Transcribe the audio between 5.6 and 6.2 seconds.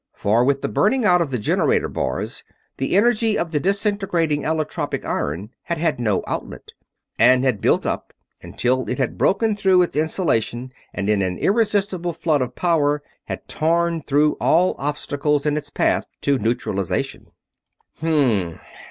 had had